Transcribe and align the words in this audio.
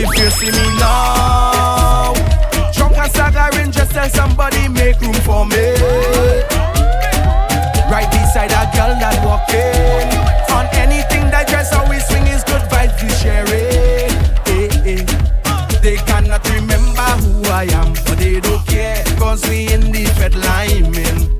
If 0.00 0.16
you 0.16 0.30
see 0.30 0.52
me 0.52 0.78
now, 0.78 2.14
drunk 2.72 2.96
and 2.98 3.10
staggering, 3.10 3.72
just 3.72 3.90
tell 3.90 4.08
somebody 4.08 4.68
make 4.68 5.00
room 5.00 5.12
for 5.26 5.44
me. 5.44 5.74
Right 7.90 8.06
beside 8.06 8.52
a 8.54 8.70
girl 8.78 8.94
that 9.02 9.18
walking. 9.26 10.06
On 10.54 10.66
anything 10.76 11.28
that 11.32 11.48
dress, 11.48 11.74
always 11.74 12.06
swing 12.06 12.28
is 12.28 12.44
good 12.44 12.62
vibes 12.70 13.02
we 13.02 13.08
sharing. 13.18 14.14
Hey, 14.46 14.68
eh, 14.86 15.02
eh. 15.02 15.04
hey. 15.04 15.80
They 15.82 15.96
cannot 16.06 16.48
remember 16.48 17.08
who 17.18 17.42
I 17.50 17.64
am, 17.72 17.94
but 18.06 18.18
they 18.18 18.38
don't 18.38 18.64
care, 18.68 19.02
cause 19.18 19.48
we 19.48 19.66
in 19.72 19.90
the 19.90 20.04
fed 20.14 20.36
line. 20.36 21.37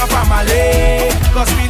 my 0.00 0.24
family. 0.24 1.10
Cause 1.32 1.52
we 1.56 1.69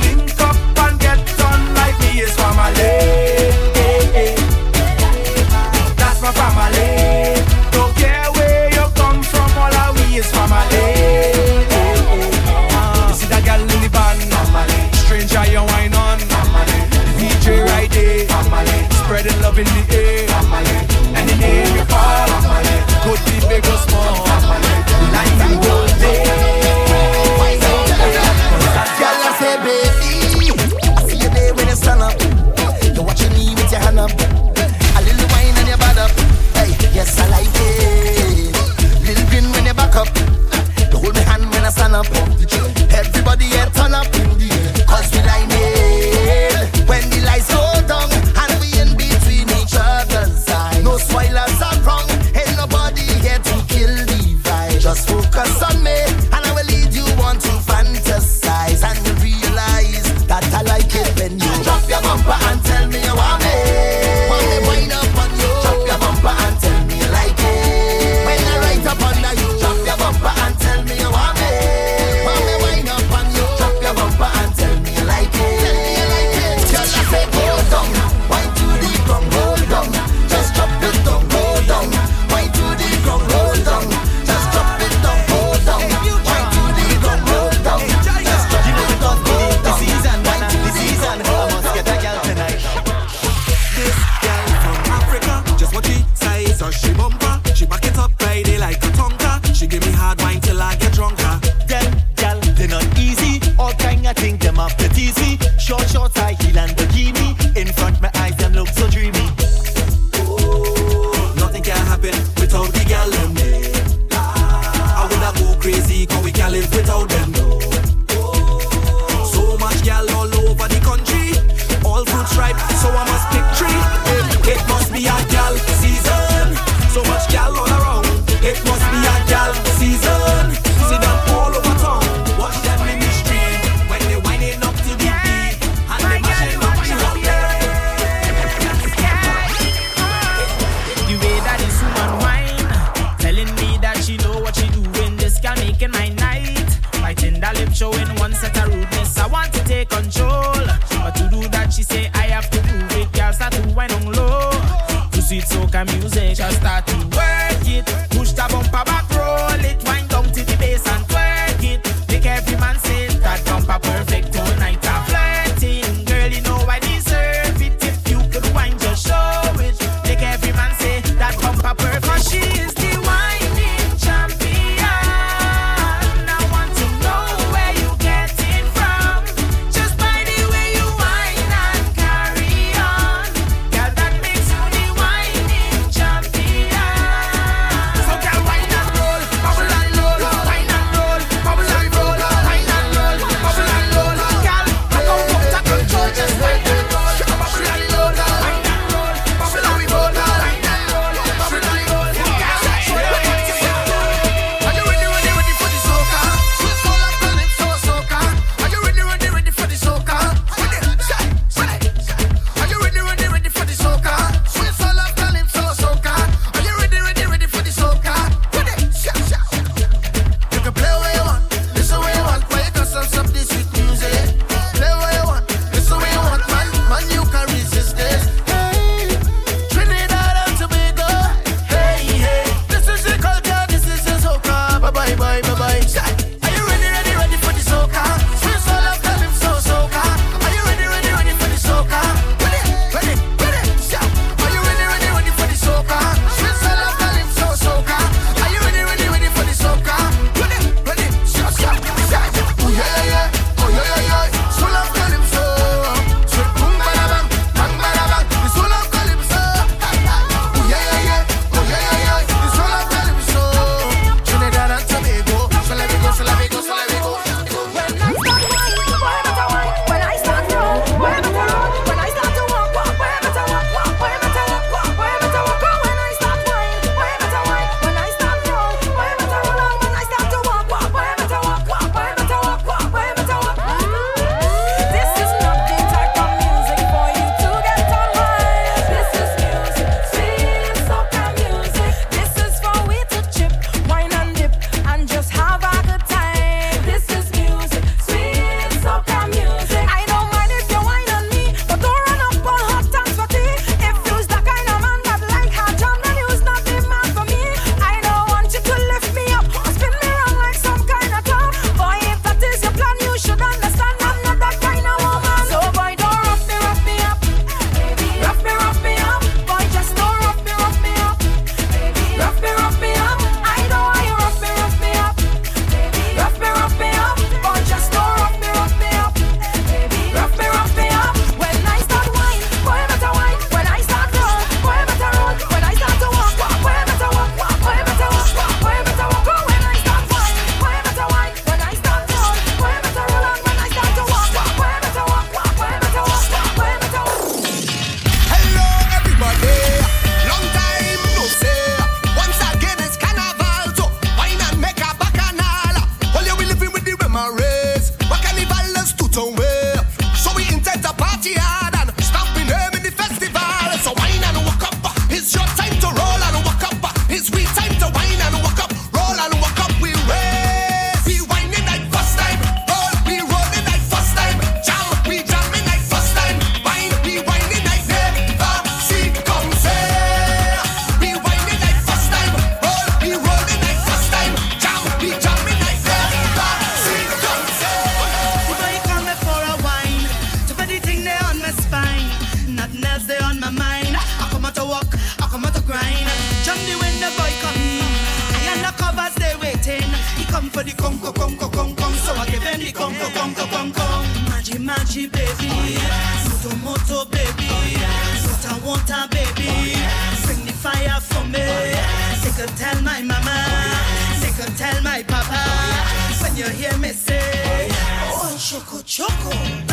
Come 401.00 401.14
come 401.14 401.37
come 401.50 401.75
come, 401.75 401.94
So 401.94 402.12
I 402.14 402.26
give 402.26 402.43
them 402.43 402.61
Come 402.73 402.94
come 403.14 403.35
come 403.35 403.73
come, 403.73 404.06
magic 404.29 404.61
magic 404.61 405.12
baby. 405.12 405.49
Oh, 405.49 405.64
yes. 405.67 406.44
Moto, 406.44 406.56
moto, 406.56 407.05
baby. 407.11 407.47
Oh, 407.49 407.64
yes. 407.70 408.26
Water, 408.44 408.67
water, 408.67 409.08
baby. 409.11 409.49
Oh, 409.49 409.64
yes. 409.64 410.26
Bring 410.26 410.44
the 410.47 410.52
fire 410.52 411.00
for 411.00 411.25
me. 411.25 411.41
Oh, 411.41 411.64
yes. 411.64 412.25
They 412.25 412.43
could 412.43 412.55
tell 412.56 412.81
my 412.82 413.00
mama. 413.00 413.20
Oh, 413.25 413.67
yes. 413.73 414.20
They 414.23 414.43
could 414.44 414.56
tell 414.56 414.82
my 414.82 415.02
papa. 415.02 415.31
Oh, 415.32 416.11
yes. 416.11 416.23
When 416.23 416.37
you 416.37 416.49
hear 416.49 416.76
me 416.79 416.91
say, 416.91 417.19
Oh, 417.19 417.67
yes. 417.67 418.14
oh 418.23 418.37
choco, 418.38 418.82
choco. 418.82 419.69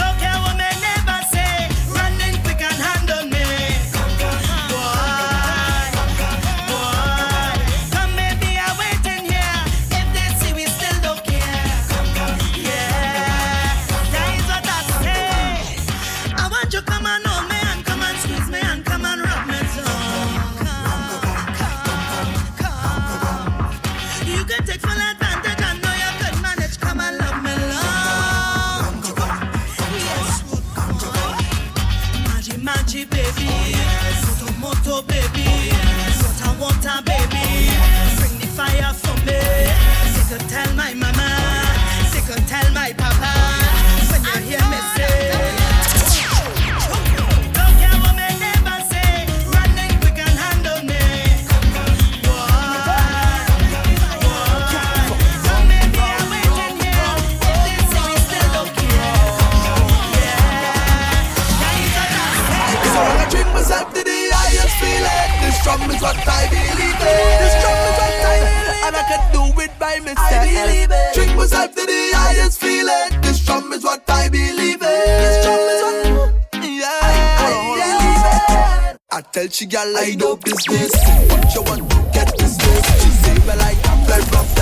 promise. 70.15 70.33
I 70.33 70.65
believe 70.65 70.89
it. 70.91 71.13
Drink 71.15 71.35
myself 71.35 71.75
to 71.75 71.85
the 71.85 72.11
highest 72.15 72.59
feeling. 72.59 73.21
This 73.21 73.45
drum 73.45 73.73
is 73.73 73.83
what 73.83 74.03
I 74.09 74.29
believe 74.29 74.81
in. 74.81 75.03
This 75.21 75.43
drum 75.43 75.59
is 75.59 75.81
what 75.83 76.63
yeah. 76.63 76.99
I, 77.01 77.35
I, 77.39 77.49
yeah. 77.77 78.97
I 79.11 79.21
tell 79.21 79.47
she 79.47 79.65
gal 79.65 79.97
I 79.97 80.15
dope 80.15 80.43
this 80.43 80.65
this. 80.65 80.93
What 81.29 81.55
you 81.55 81.61
want 81.63 81.89
to 81.89 81.97
get 82.13 82.37
this 82.37 82.57
this? 82.57 83.03
She 83.03 83.09
say 83.09 83.37
well 83.47 83.61
I 83.61 83.73
got 83.83 84.07
play 84.07 84.19
rough. 84.31 84.56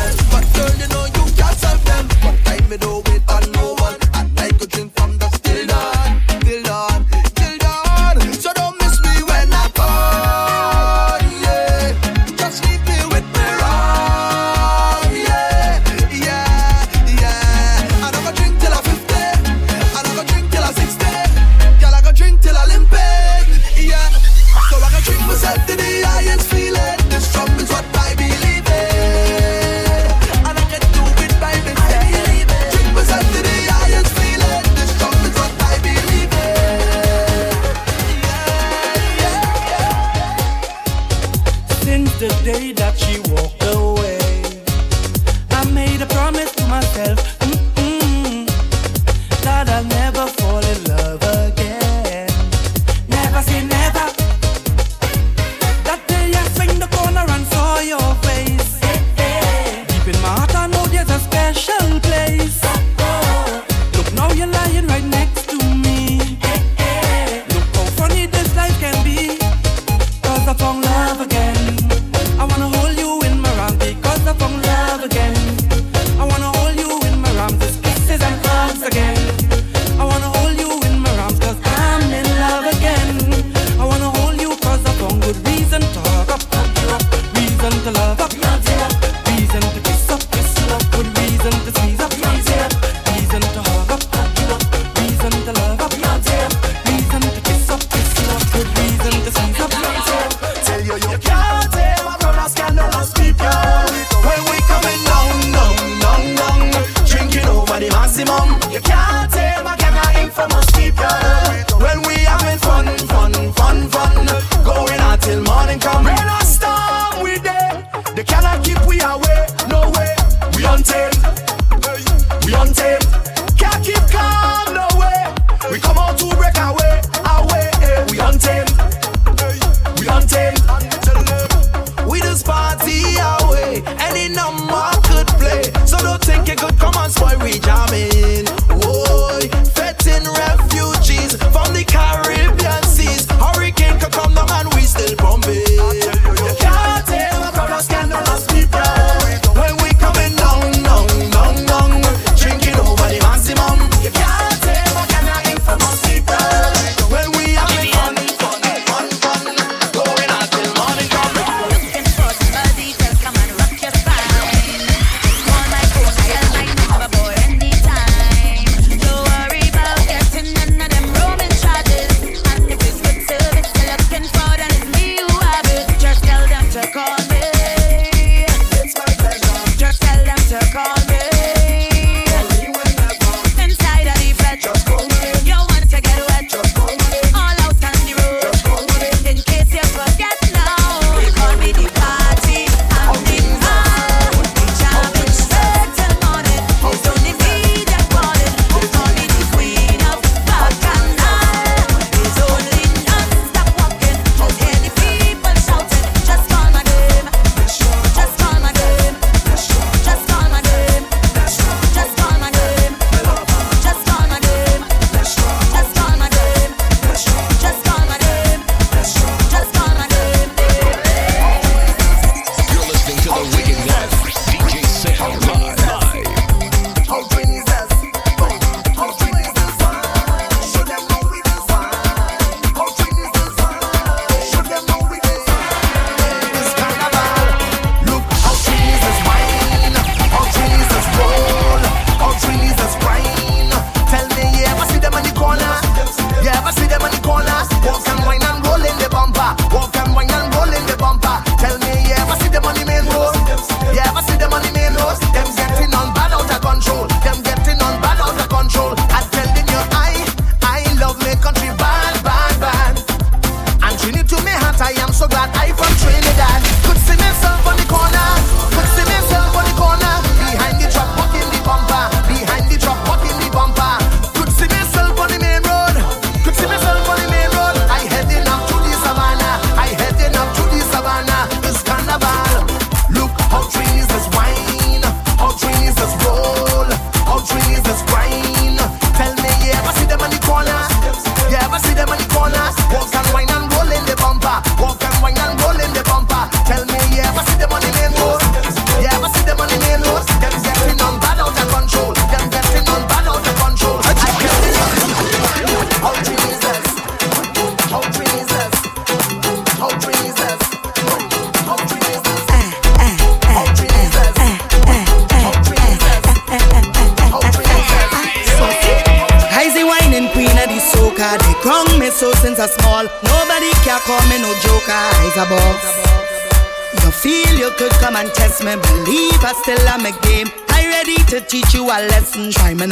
They, 332.85 332.91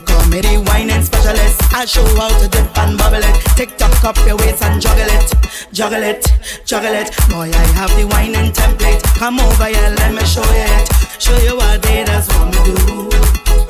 call 0.00 0.26
me 0.26 0.40
the 0.40 0.58
wining 0.66 1.02
specialist. 1.02 1.62
I 1.72 1.84
show 1.84 2.04
how 2.16 2.28
to 2.28 2.48
dip 2.48 2.76
and 2.78 2.98
bubble 2.98 3.22
it. 3.22 3.34
Tick 3.54 3.76
tock 3.76 4.02
up 4.02 4.16
your 4.26 4.36
waist 4.38 4.60
and 4.64 4.82
juggle 4.82 5.06
it, 5.06 5.32
juggle 5.72 6.02
it, 6.02 6.26
juggle 6.64 6.92
it. 6.92 7.14
Boy, 7.30 7.48
I 7.54 7.66
have 7.78 7.94
the 7.94 8.08
wining 8.10 8.50
template. 8.50 9.00
Come 9.18 9.38
over 9.38 9.66
here, 9.66 9.94
let 9.98 10.12
me 10.12 10.24
show 10.26 10.42
you 10.42 10.66
it. 10.66 10.88
Show 11.22 11.36
you 11.38 11.54
what 11.56 11.80
they 11.82 12.04
just 12.04 12.32
want 12.34 12.50
me 12.50 12.58
do. 12.64 13.08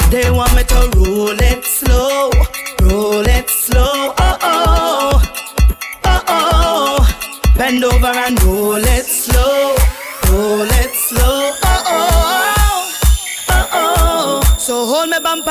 They 0.09 0.31
want 0.31 0.55
me 0.57 0.65
to 0.65 0.89
roll 0.97 1.39
it 1.39 1.63
slow, 1.63 2.31
roll 2.81 3.27
it 3.29 3.51
slow. 3.51 4.15
Oh 4.17 4.39
oh, 4.41 5.23
oh 6.05 6.23
oh. 6.27 7.07
Bend 7.55 7.85
over 7.85 8.07
and 8.07 8.43
roll 8.45 8.77
it 8.77 9.05
slow, 9.05 9.77
So 14.71 14.87
hold 14.87 15.09
me 15.11 15.19
bumper 15.19 15.51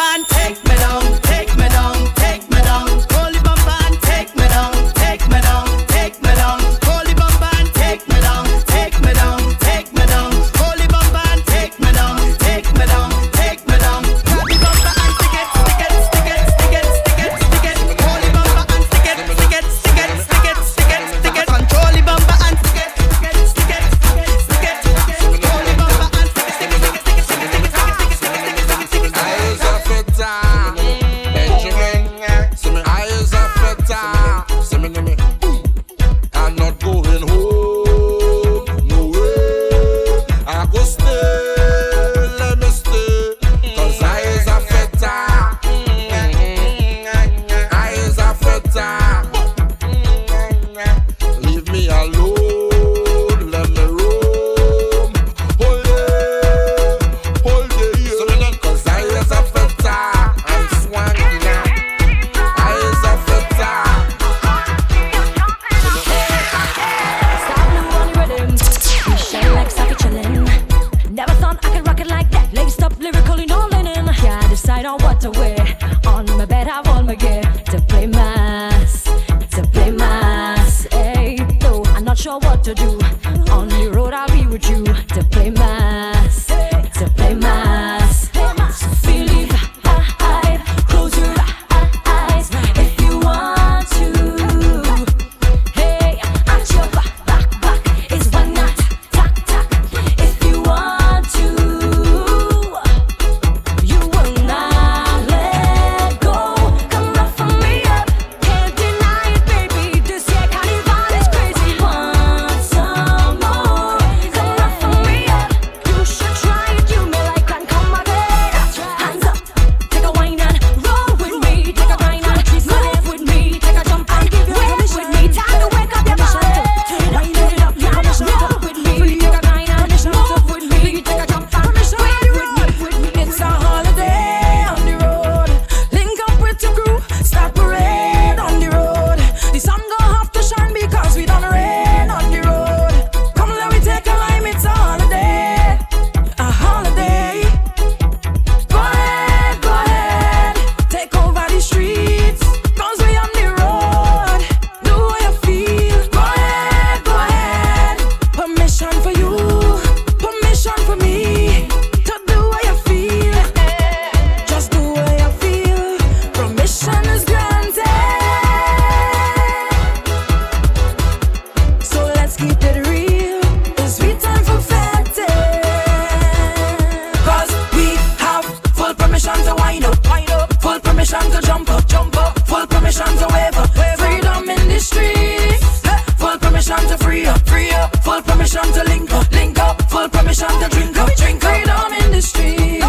free 187.00 187.26
up, 187.26 187.42
free 187.48 187.72
up. 187.72 187.96
Full 188.04 188.22
permission 188.22 188.64
to 188.74 188.84
link 188.84 189.12
up, 189.14 189.32
link 189.32 189.60
up. 189.60 189.82
Full 189.90 190.10
permission 190.10 190.50
to 190.62 190.70
drink 190.70 190.98
up, 190.98 191.10
drink 191.16 191.44
up. 191.44 191.52
Freedom 191.52 191.94
in 192.04 192.12
the 192.12 192.22
streets. 192.22 192.80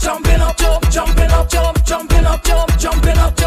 Jumping 0.00 0.40
up, 0.40 0.56
jump, 0.56 0.90
jumping 0.90 1.30
up, 1.30 1.48
jump, 1.48 1.84
jumping 1.84 2.26
up, 2.26 2.44
jump, 2.44 2.78
jumping 2.78 3.18
up. 3.18 3.37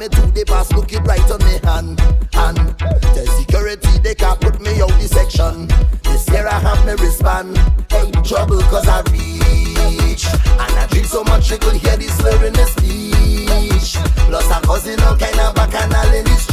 me 0.00 0.08
to 0.08 0.22
the 0.32 0.44
pass, 0.46 0.72
look 0.72 0.90
it 0.94 1.00
right 1.00 1.30
on 1.30 1.38
me 1.44 1.60
hand, 1.62 2.00
hand. 2.32 2.78
Tell 3.12 3.26
security 3.36 3.98
they 3.98 4.14
can't 4.14 4.40
put 4.40 4.58
me 4.58 4.80
out 4.80 4.96
the 4.96 5.06
section. 5.06 5.68
This 6.04 6.26
year 6.30 6.48
I 6.48 6.58
have 6.58 6.80
me 6.86 6.94
wristband. 6.96 7.58
Hey, 7.92 8.10
trouble 8.24 8.62
cause 8.72 8.88
I 8.88 9.02
reach. 9.12 10.24
And 10.24 10.72
I 10.80 10.86
drink 10.88 11.06
so 11.06 11.22
much 11.24 11.50
you 11.50 11.58
could 11.58 11.76
hear 11.76 11.98
the 11.98 12.08
slur 12.08 12.46
in 12.46 12.54
the 12.54 12.64
speech. 12.72 14.00
Plus 14.24 14.50
I'm 14.50 14.62
causing 14.62 14.98
all 15.02 15.18
kind 15.18 15.38
of 15.38 15.54
bacchanal 15.54 16.14
in 16.14 16.24
the 16.24 16.36
street. 16.36 16.49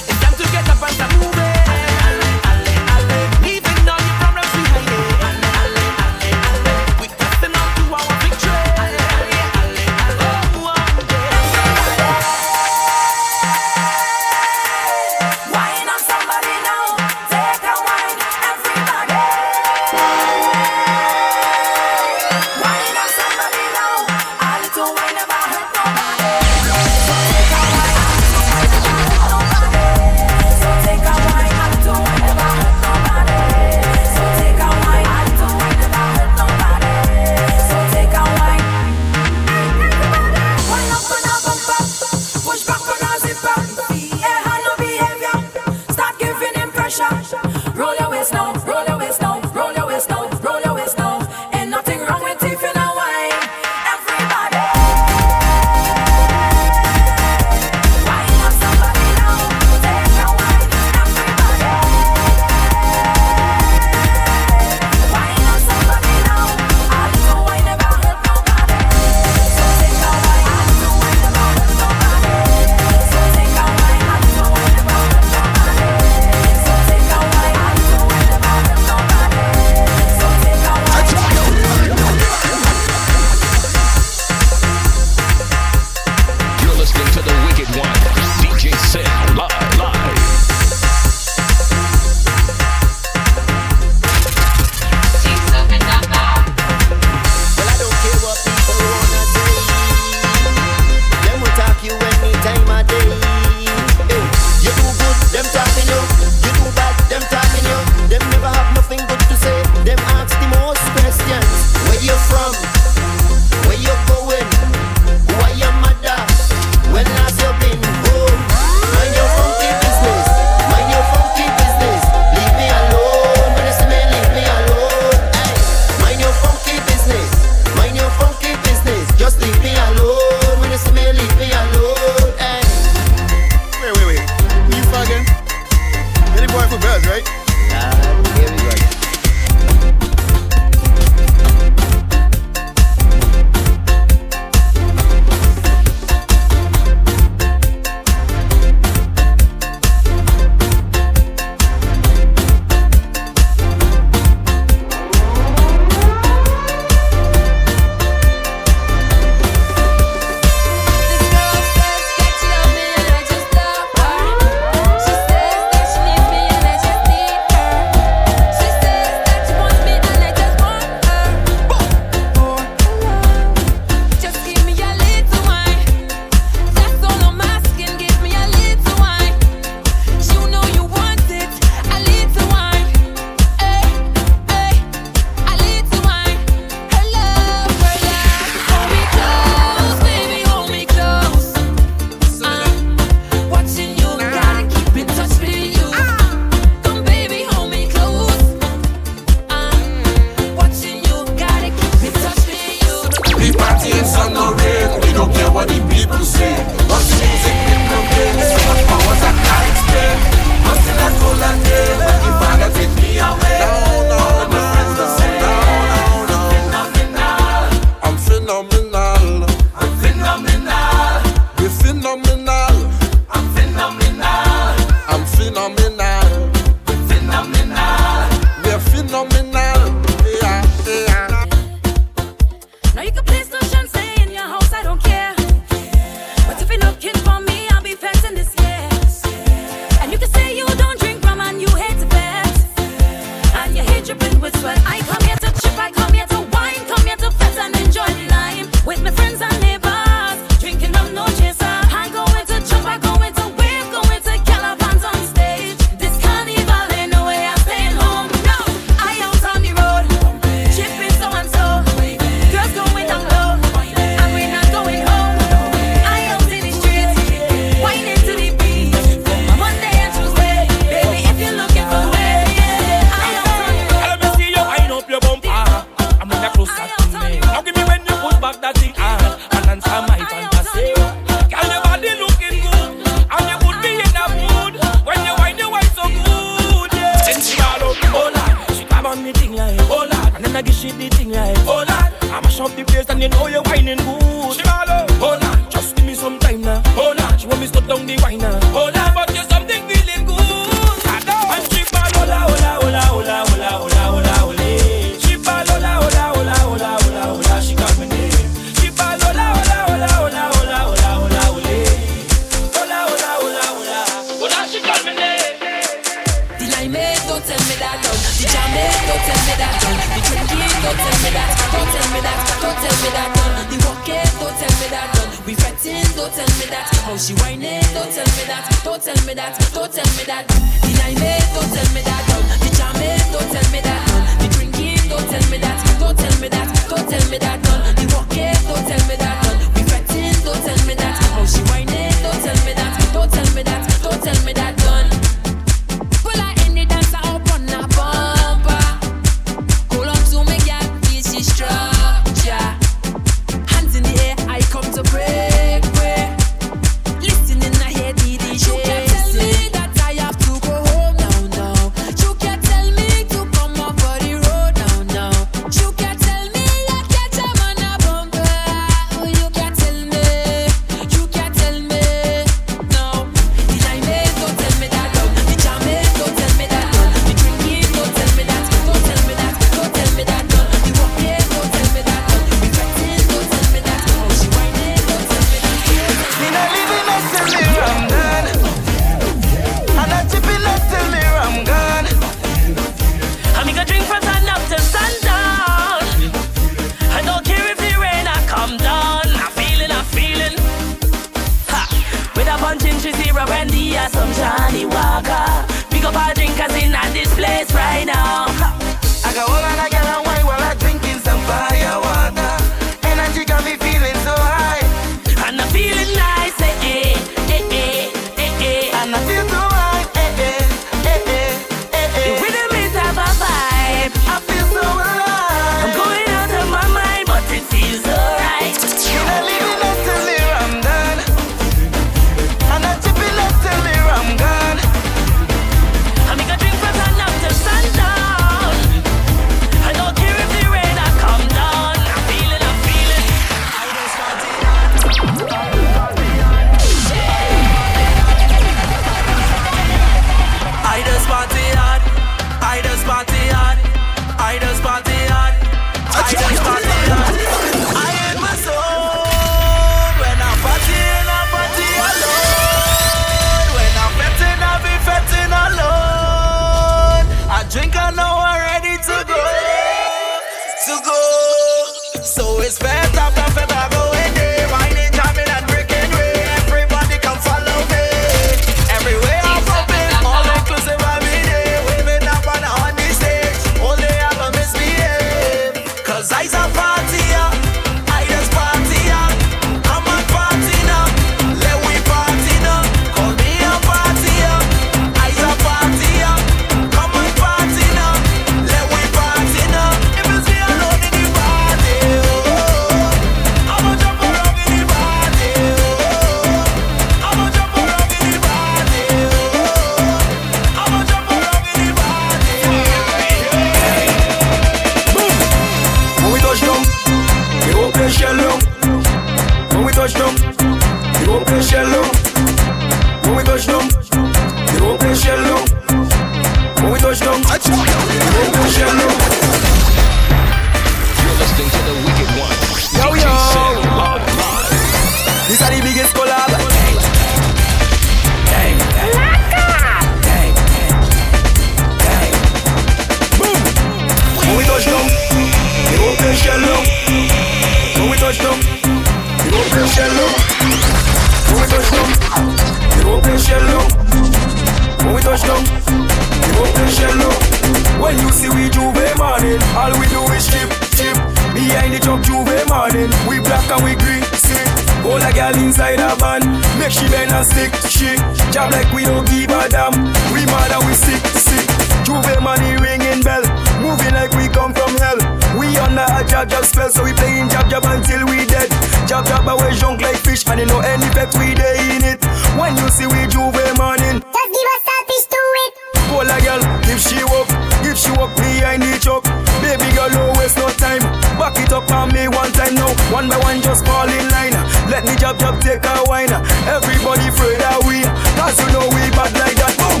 morning. 559.52 559.76
All 559.76 559.92
we 560.00 560.06
do 560.08 560.20
is 560.32 560.46
chip 560.46 560.68
chip 560.96 561.16
Behind 561.54 561.92
the 561.92 562.00
truck, 562.00 562.22
J'ouvert 562.24 562.68
morning. 562.68 563.10
We 563.28 563.40
black 563.40 563.68
and 563.68 563.84
we 563.84 563.94
greasy. 563.96 564.56
All 565.04 565.20
a 565.20 565.30
girl 565.32 565.54
inside 565.60 566.00
a 566.00 566.16
van. 566.16 566.40
Make 566.78 566.92
she 566.92 567.08
bend 567.08 567.32
and 567.32 567.44
stick, 567.44 567.72
she. 567.88 568.16
Job 568.52 568.72
like 568.72 568.88
we 568.92 569.04
don't 569.04 569.26
give 569.28 569.52
a 569.52 569.68
damn. 569.68 569.92
We 570.32 570.46
mad 570.48 570.72
and 570.72 570.84
we 570.88 570.94
sick, 570.94 571.20
sick. 571.36 571.66
J'ouvert 572.04 572.40
money 572.40 572.76
ringing 572.80 573.20
bell. 573.20 573.44
Moving 573.84 574.14
like 574.16 574.32
we 574.32 574.48
come 574.48 574.72
from 574.72 574.96
hell. 574.96 575.20
We 575.58 575.76
under 575.76 576.08
a 576.08 576.24
jab 576.24 576.48
jab 576.48 576.64
spell, 576.64 576.88
so 576.88 577.04
we 577.04 577.12
playing 577.12 577.48
jab 577.50 577.68
jab 577.68 577.84
until 577.84 578.24
we 578.26 578.46
dead. 578.46 578.70
Jab 579.04 579.26
jab, 579.26 579.46
away 579.46 579.76
junk 579.76 580.00
like 580.00 580.16
fish, 580.16 580.46
and 580.48 580.60
you 580.60 580.66
know 580.66 580.80
any 580.80 581.08
bet 581.12 581.28
we 581.36 581.52
day 581.52 581.76
in 581.92 582.02
it. 582.04 582.24
When 582.56 582.76
you 582.80 582.88
see 582.88 583.06
we 583.06 583.28
J'ouvert 583.28 583.76
morning, 583.76 584.24
just 584.24 584.50
give 584.56 584.68
us 584.72 584.80
a 584.80 584.88
selfish 584.88 585.26
to 585.28 585.40
it. 585.64 585.72
Pull 586.08 586.28
a 586.28 586.36
girl 586.40 586.62
if 586.88 587.00
she 587.00 587.20
woke. 587.28 587.71
If 587.92 587.98
she 587.98 588.08
up 588.16 588.32
behind 588.40 588.80
the 588.80 588.96
chop, 588.96 589.20
baby 589.60 589.84
girl, 589.92 590.08
no 590.08 590.32
waste 590.40 590.56
no 590.56 590.64
time. 590.80 591.04
Back 591.36 591.60
it 591.60 591.76
up 591.76 591.84
on 591.92 592.08
me 592.08 592.24
one 592.24 592.50
time 592.56 592.72
now. 592.72 592.88
One 593.12 593.28
by 593.28 593.36
one, 593.44 593.60
just 593.60 593.84
fall 593.84 594.08
in 594.08 594.24
line. 594.32 594.56
Let 594.88 595.04
the 595.04 595.12
jab 595.20 595.36
jab 595.38 595.60
take 595.60 595.84
a 595.84 596.00
wine. 596.08 596.32
Everybody 596.64 597.28
afraid 597.28 597.60
that 597.60 597.84
we, 597.84 598.00
cause 598.40 598.56
you 598.64 598.72
know 598.72 598.88
we 598.96 599.12
bad 599.12 599.36
like 599.36 599.60
that. 599.60 599.76
Boom! 599.76 600.00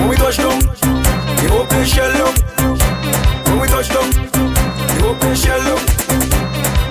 When 0.00 0.08
we 0.08 0.16
touch 0.16 0.40
down, 0.40 0.64
the 0.64 1.46
open 1.52 1.84
shell 1.84 2.08
up. 2.24 2.32
When 3.52 3.60
we 3.60 3.68
touch 3.68 3.92
down, 3.92 4.08
the 4.16 5.04
open 5.04 5.36
shell 5.36 5.60
up. 5.76 5.80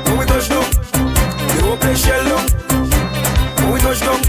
When 0.05 0.19
we 0.21 0.25
touch 0.29 0.45
down, 0.45 0.69
the 1.57 1.73
open 1.73 1.95
shell 1.97 2.29
up. 2.37 2.45
When 3.65 3.73
we 3.73 3.79
touch 3.79 3.99
down. 4.01 4.28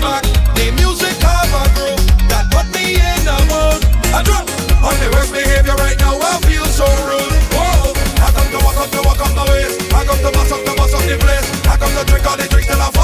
back. 0.00 0.24
The 0.54 0.70
music 0.76 1.14
the. 1.20 1.96
I 4.12 4.22
drop 4.22 4.44
on 4.84 4.96
the 5.00 5.08
worst 5.14 5.32
behavior 5.32 5.74
right 5.76 5.98
now. 5.98 6.18
I 6.20 6.38
feel 6.44 6.64
so 6.64 6.84
rude. 7.08 7.32
I 8.20 8.30
come 8.34 8.48
to 8.52 8.58
walk 8.64 8.76
up 8.76 8.90
walk 9.02 9.20
up. 9.20 9.32
I 9.94 10.04
come 10.04 10.18
to 10.18 10.30
bust 10.32 10.52
up 10.52 10.64
bust 10.76 10.94
up 10.94 11.02
the 11.02 11.16
place. 11.18 11.46
I 11.66 11.76
come 11.76 11.92
to 11.96 12.04
drink 12.10 12.26
all 12.26 12.36
the 12.36 12.48
drinks 12.48 12.68
till 12.68 12.80
I. 12.80 12.97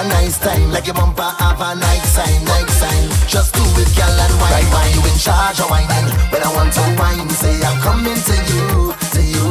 a 0.00 0.08
nice 0.08 0.38
time. 0.38 0.70
Like 0.70 0.86
your 0.86 0.94
bumper 0.94 1.22
have 1.22 1.60
a 1.60 1.74
night 1.74 2.04
sign, 2.04 2.44
night 2.44 2.70
sign. 2.70 3.04
Just 3.28 3.54
do 3.54 3.62
it, 3.76 3.90
girl, 3.96 4.08
and 4.08 4.34
wine, 4.40 4.52
right. 4.52 4.68
wine. 4.72 4.92
You 4.94 5.02
in 5.04 5.18
charge 5.18 5.60
of 5.60 5.68
wining 5.70 6.08
When 6.32 6.42
I 6.42 6.50
want 6.54 6.72
to 6.74 6.82
wine, 6.98 7.28
say 7.30 7.54
I'm 7.62 7.78
coming 7.80 8.16
to 8.16 8.36
you 8.50 8.94
To 9.14 9.20
you, 9.20 9.48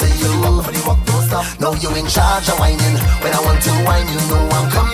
to 0.00 0.06
you. 0.20 0.30
Nobody 0.42 0.80
walk, 0.86 0.98
don't 1.06 1.22
stop 1.26 1.46
No, 1.60 1.74
you 1.74 1.90
in 1.94 2.06
charge 2.06 2.48
of 2.48 2.58
wining. 2.58 2.96
When 3.22 3.32
I 3.32 3.40
want 3.46 3.62
to 3.62 3.72
wine, 3.86 4.08
you 4.08 4.20
know 4.28 4.42
I'm 4.50 4.70
coming 4.70 4.91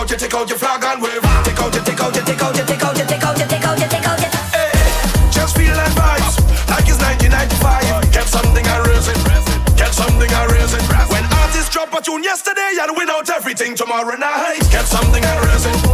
out 0.00 0.08
your, 0.08 0.18
take 0.18 0.34
out 0.34 0.48
your 0.48 0.58
flag 0.58 0.82
and 0.82 1.02
wave. 1.02 1.20
Take 1.44 1.60
out 1.60 1.74
your, 1.74 1.84
take 1.84 2.00
out 2.00 2.14
your, 2.14 2.24
take 2.24 2.40
out 2.40 2.56
your, 2.56 2.64
take 2.64 2.82
out 2.82 2.96
your, 2.96 3.06
take 3.06 3.22
out 3.22 3.36
your, 3.36 3.48
take 3.48 3.64
out 3.64 3.78
your, 3.78 3.88
take 3.88 4.06
out 4.08 4.20
your. 4.20 4.30
Hey, 4.56 4.72
just 5.30 5.56
feel 5.56 5.74
that 5.76 5.92
vibe, 5.92 6.24
like 6.72 6.88
it's 6.88 7.00
1995. 7.04 8.08
Get 8.08 8.26
something 8.26 8.64
and 8.64 8.80
raise 8.88 9.08
it, 9.12 9.20
get 9.76 9.92
something 9.92 10.30
and 10.32 10.52
raise 10.52 10.72
it. 10.72 10.82
When 11.12 11.24
artists 11.44 11.68
drop 11.68 11.92
a 11.92 12.00
tune 12.00 12.24
yesterday 12.24 12.80
and 12.80 12.96
win 12.96 13.10
out 13.10 13.28
everything 13.28 13.74
tomorrow 13.74 14.16
night. 14.16 14.64
Get 14.72 14.86
something 14.86 15.22
and 15.22 15.38
raise 15.44 15.66
it. 15.66 15.89